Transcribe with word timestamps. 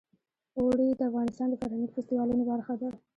اوړي 0.59 0.87
د 0.99 1.01
افغانستان 1.09 1.47
د 1.49 1.55
فرهنګي 1.61 1.91
فستیوالونو 1.93 2.43
برخه 2.51 2.73
ده. 2.81 2.89